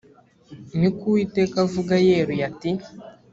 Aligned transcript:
ni 0.79 0.89
ko 0.95 1.01
uwiteka 1.09 1.55
avuga 1.65 1.93
yeruye 2.07 2.43
ati 2.49 2.69